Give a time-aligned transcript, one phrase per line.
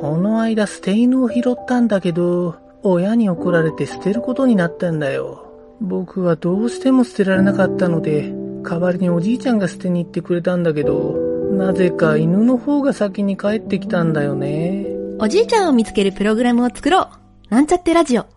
[0.00, 5.50] この間捨て犬を拾ったんだけど、親に怒られて捨てることになったんだよ。
[5.80, 8.30] 僕はどうしても捨てられなかったので、
[8.62, 11.14] 代わりにおじいちゃんが捨てに行ってくれたんだけど、
[11.52, 14.86] なぜか犬の方が先に帰ってきたんだよね。
[15.18, 17.08] おじいちゃんを見つけるプログラムを作ろう。
[17.48, 18.35] なんちゃってラジオ。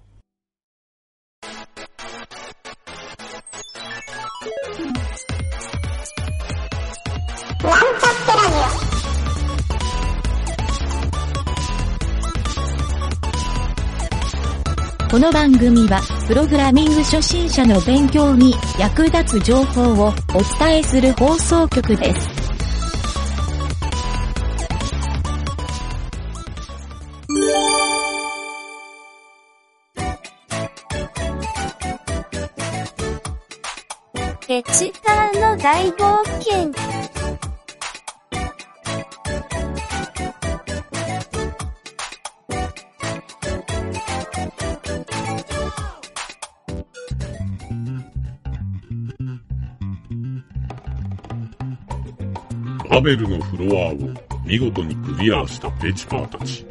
[15.09, 22.27] この番組は、プログラミング初心者の勉強に役立つ情報をお伝えする放送局です。
[34.47, 37.08] レチターの大冒険。
[52.89, 53.95] ラベルのフロアを
[54.43, 56.65] 見事にクリアしたペチパーたち。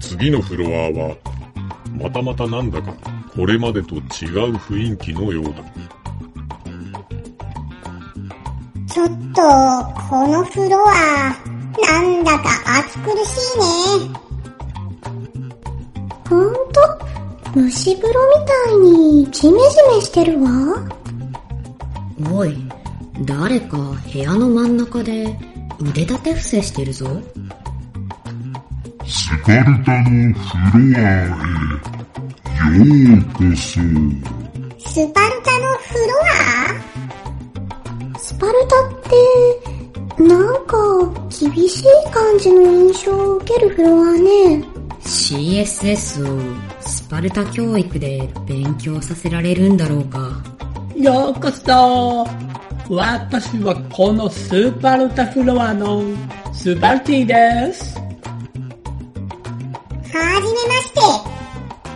[0.00, 1.16] 次のフロアは、
[1.92, 2.92] またまたなんだか
[3.34, 4.02] これまでと違う
[4.54, 5.50] 雰囲気のようだ。
[8.86, 9.42] ちょっと、
[10.08, 10.92] このフロア、
[11.92, 14.14] なんだか暑苦しいね。
[16.28, 16.80] ほんと、
[17.54, 20.50] 蒸し風呂みたいにジメジメしてるわ。
[22.32, 22.56] おい、
[23.22, 23.76] 誰か
[24.12, 25.38] 部屋の真ん中で
[25.80, 27.06] 腕立て伏せしてるぞ。
[29.06, 30.42] スパルタのフ
[30.78, 31.28] ロアへ、
[32.78, 33.80] ようこそ。
[34.78, 36.00] スパルタのフロ
[38.14, 38.90] アスパルタっ
[40.16, 40.76] て、なんか
[41.30, 44.64] 厳しい感じの印象を受けるフロアね。
[45.00, 46.40] CSS を
[46.80, 50.42] スパルタ教育で勉強させられるんだろうか。
[50.96, 52.26] ようこそ
[52.90, 56.02] 私はこのスパルタフロアの
[56.52, 57.96] スパルティです。
[57.96, 58.02] は
[60.12, 61.00] じめまして。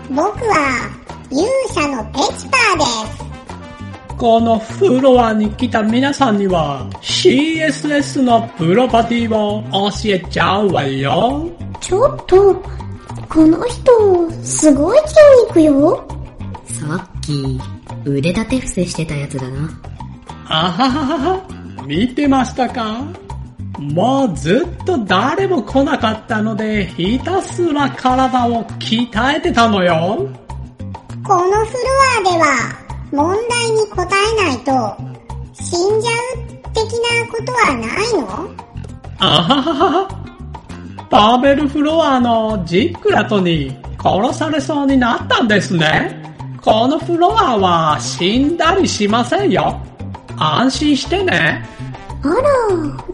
[0.09, 0.91] 僕は
[1.31, 3.29] 勇者のペチパーです。
[4.17, 11.51] このフロアに来た皆さんには CSS のプロパティを教えちゃうわよ。
[11.81, 12.55] ちょっと、
[13.29, 15.15] この人、すごい筋
[15.49, 16.09] 肉よ。
[16.65, 17.61] さっき、
[18.07, 19.71] 腕立て伏せしてたやつだな。
[20.51, 23.05] あはははは、見てましたか？
[23.79, 30.27] もうずっと誰も来なかったので、ひたすら体を鍛えてたのよ。
[31.23, 31.81] このフロ
[32.19, 32.47] アでは、
[33.13, 34.73] 問題に答えないと、
[35.53, 36.15] 死んじゃう
[36.73, 38.27] 的なことはないの？
[39.19, 40.09] あはははは。
[41.11, 46.23] パーベルフロアのジックラトに殺されそうになったんですね。
[46.61, 49.81] このフロアは死んだりしませんよ。
[50.39, 51.67] 安心してね。
[52.23, 52.35] あら、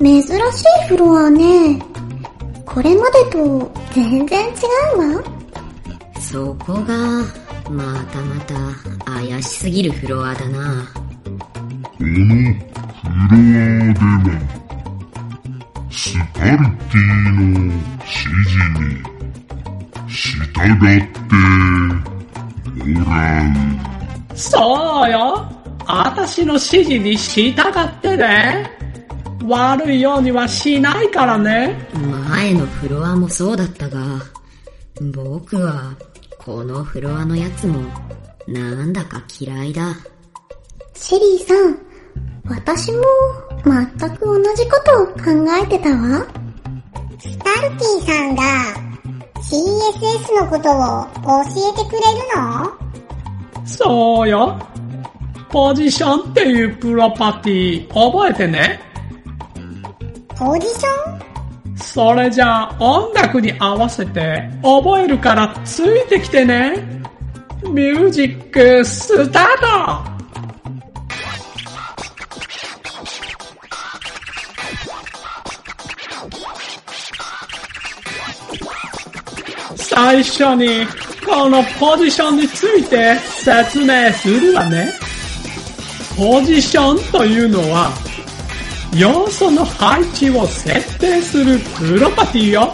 [0.01, 1.79] 珍しいフロアね。
[2.67, 4.53] これまでと全然違
[4.97, 5.23] うわ。
[6.21, 7.23] そこが、
[7.71, 8.55] またまた
[9.05, 10.87] 怪しすぎるフロアだな。
[11.25, 11.31] こ
[12.01, 14.41] のフロアでは、
[15.91, 18.13] スパルティの指
[18.49, 19.05] 示に
[20.09, 20.25] 従
[20.99, 21.35] って
[22.89, 24.37] もらう。
[24.37, 25.64] そうよ。
[25.87, 28.71] 私の指示に従ってね。
[29.47, 31.89] 悪いようにはしないからね。
[32.29, 34.01] 前のフロアもそうだったが、
[35.15, 35.95] 僕は、
[36.39, 37.83] このフロアのやつも、
[38.47, 39.95] なんだか嫌いだ。
[40.95, 41.79] シェリーさん、
[42.49, 43.03] 私も
[43.65, 45.15] 全く同じことを考
[45.63, 46.27] えてたわ。
[47.19, 48.43] スパルティさんが
[49.41, 51.07] CSS のことを
[51.45, 53.67] 教えてくれるの？
[53.67, 54.59] そうよ。
[55.55, 58.81] ポジションっていうプロパティ覚えてね？
[60.37, 61.77] ポジション？
[61.77, 66.75] それじゃあ音楽に合わせて覚えるからついてきてね。
[67.71, 69.47] ミュージックスター
[79.77, 80.85] ト最初に
[81.25, 84.93] このポジションについて説明するわね。
[86.17, 87.91] ポジションというのは
[88.97, 92.73] 要素の配置を設定するプロパティよ。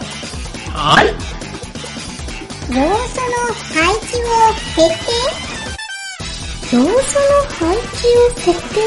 [0.69, 1.07] はい。
[2.69, 2.85] 要素の
[3.73, 4.45] 配置を
[4.75, 5.11] 設定
[6.71, 6.89] 要素の
[7.59, 8.79] 配置を設定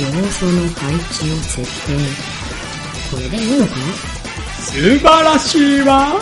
[0.00, 1.92] 要素の配置を設定。
[3.10, 3.72] これでいいのか
[4.60, 6.14] 素晴らしいわ。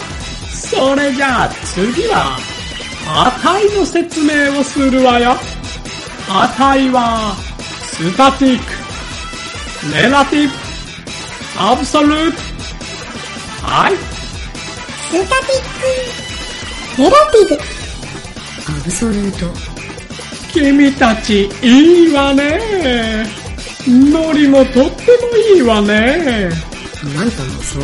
[0.51, 2.37] それじゃあ次は、
[3.07, 5.37] 値の説明をするわよ。
[6.29, 7.35] 値は、
[7.93, 10.55] スタティック、レラティブ、
[11.59, 12.37] アブソルート。
[13.67, 13.97] はい。
[13.97, 15.69] スタティッ
[16.97, 17.55] ク、ネラティブ、
[18.73, 19.47] アブソルート。
[20.53, 22.61] 君たちいいわね。
[23.87, 26.51] ノリもとってもいいわね。
[27.17, 27.83] あんたも相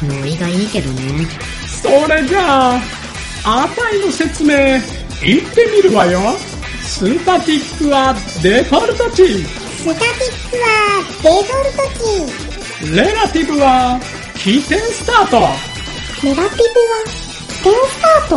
[0.00, 1.26] 当ノリがいいけどね。
[1.66, 2.80] それじゃあ、
[3.44, 4.56] 値の説明、
[5.22, 6.20] 言ってみるわよ。
[6.84, 9.44] スタティックはデフォルト値。
[9.44, 10.06] スタティッ
[10.50, 10.62] クは
[11.22, 12.02] デフォルト値、
[12.94, 13.98] レラティブは
[14.36, 15.40] 起点スタート。
[16.22, 16.38] ネラティブは
[17.56, 18.36] 起点スター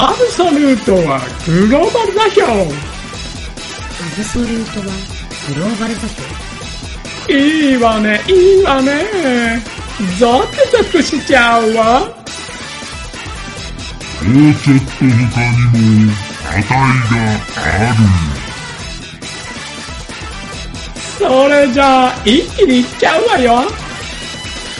[0.00, 2.52] アブソルートはグローバル座標。
[2.52, 2.54] ア
[4.16, 4.86] ブソルートは
[5.54, 6.28] グローバル座標。
[7.30, 9.62] いいわね、いいわね。
[10.18, 10.46] ゾク
[10.84, 12.00] ゾクしちゃうわ。
[12.00, 12.06] も
[14.50, 15.12] うちょっと他に
[16.06, 16.27] も。
[21.18, 23.62] それじゃあ、一気にいっちゃうわよ。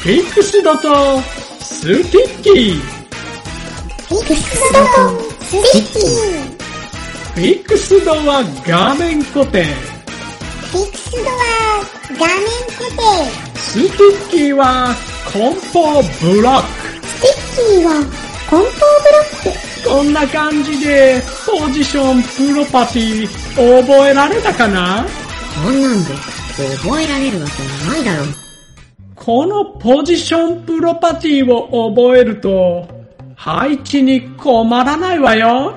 [0.02, 1.20] fixed と
[1.60, 2.80] sticky。
[4.08, 9.64] fixed と sticky、fixed は画面固定。
[9.64, 11.26] fixed は
[12.08, 12.26] 画面
[12.76, 13.02] 固定、
[13.56, 14.94] sticky は
[15.26, 16.66] 梱包ブロック。
[17.06, 17.90] sticky は
[18.48, 25.04] 梱包ブロック、こんな感じで、ポジションプロパティ、覚えられたかな？
[25.64, 26.14] こんなんで
[26.82, 28.26] 覚えられるわけないだろ。
[29.14, 32.86] このポジションプロパティを覚えると、
[33.34, 35.74] 配置に困らないわよ。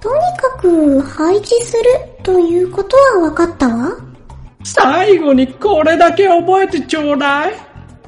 [0.00, 1.84] とにかく配置する
[2.22, 3.90] ということは分かったわ。
[4.64, 7.54] 最後にこれだけ覚えてちょうだい。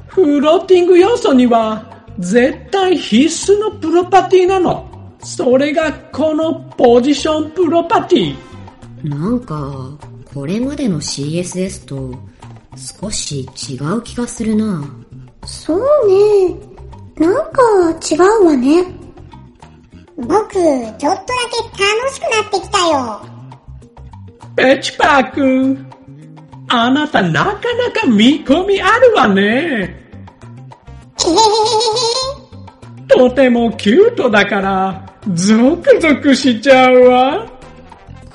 [0.07, 4.90] フローティング要素には絶対必須のプロパティなの。
[5.23, 8.35] それがこのポジションプロパティ。
[9.03, 9.89] なんか、
[10.33, 12.13] これまでの CSS と
[13.01, 14.83] 少し違う気がするな。
[15.45, 16.55] そうね。
[17.17, 17.61] なんか
[18.11, 18.85] 違うわね。
[20.17, 21.23] 僕、ちょっとだ
[21.73, 23.21] け楽しくなってきたよ。
[24.55, 25.91] ペチパー君。
[26.67, 29.41] あなたなかなか見込みあるわね。
[29.41, 29.97] へへへへへ。
[33.07, 37.47] とてもキュートだから、ゾクゾクしちゃうわ。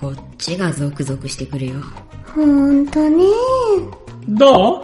[0.01, 1.75] こっちがゾクゾクしてくるよ。
[2.35, 3.25] ほんとね。
[4.29, 4.81] ど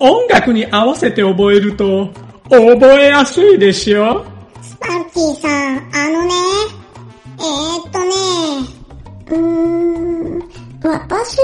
[0.00, 0.04] う？
[0.04, 2.08] 音楽に合わせて覚えると、
[2.50, 4.24] 覚えやすいでしょ？
[4.62, 6.34] スパルキーさん、あのね。
[7.38, 8.14] えー、っとね。
[9.28, 9.36] うー
[10.38, 10.42] ん、
[10.82, 11.38] 私、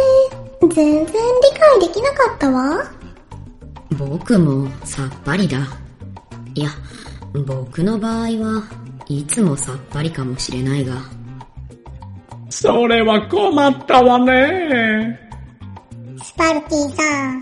[0.61, 1.13] 全然理
[1.59, 2.85] 解できなかったわ。
[3.97, 5.59] 僕もさっぱりだ。
[6.55, 6.71] いや、
[7.47, 8.63] 僕の場合は
[9.11, 10.95] いつもさっぱりかもしれないが。
[12.49, 15.19] それは困ったわね。
[16.23, 17.41] スパルキーさん、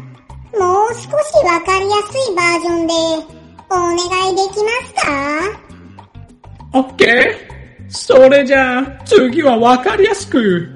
[0.58, 1.08] もう少し
[1.44, 2.94] わかりやすいバージョンで、
[3.68, 3.96] お願
[4.32, 4.94] いできます
[6.72, 6.80] か？
[6.80, 10.70] オッケーそれじゃあ、次はわかりやすく、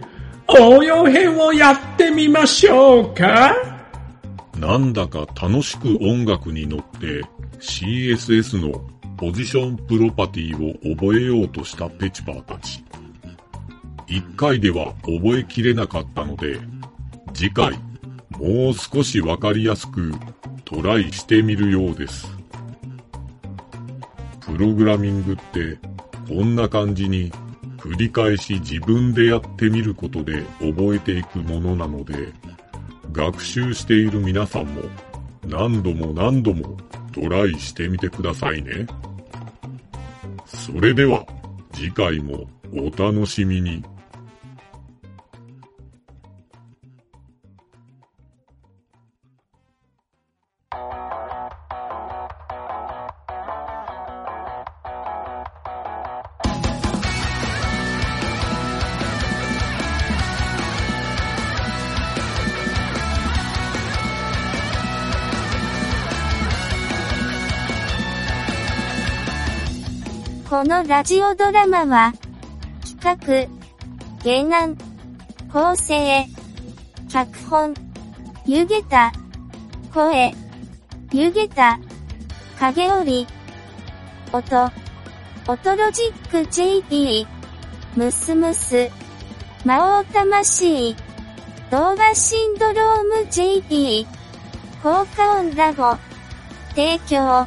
[0.46, 3.54] 応用編をやってみましょうか
[4.58, 7.22] なんだか楽しく音楽に乗って
[7.60, 8.78] CSS の
[9.22, 12.82] ポジションプロパティを覚えようとしたペチパーたち。
[14.08, 16.58] 一回では覚えきれなかったので、
[17.32, 17.78] 次回
[18.30, 20.12] もう少しわかりやすく
[20.64, 22.26] トライしてみるようです。
[24.40, 25.78] プログラミングって
[26.26, 27.30] こんな感じに
[27.78, 32.32] 繰り返し自分でやってみることで覚えていくものなので、
[33.12, 34.82] 学習している皆さんも
[35.46, 36.76] 何度も何度も
[37.12, 38.88] トライしてみてくださいね。
[40.54, 41.24] それでは
[41.72, 43.82] 次回もお楽しみに。
[70.52, 72.12] このラジオドラマは、
[73.00, 73.48] 企
[74.22, 74.76] 画、原案、
[75.50, 76.26] 構成、
[77.08, 77.72] 脚本、
[78.44, 79.14] 湯げた、
[79.94, 80.34] 声、
[81.10, 81.80] 湯げた、
[82.60, 83.26] 影織、
[84.30, 84.70] 音、
[85.48, 87.26] オトロジック JP、
[87.96, 88.90] ムスムス、
[89.64, 90.94] 魔王魂、
[91.70, 94.06] 動画シンドローム JP、
[94.82, 95.96] 効果音ラボ、
[96.74, 97.46] 提供、